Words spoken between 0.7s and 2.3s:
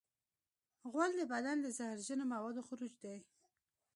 غول د بدن د زهرجنو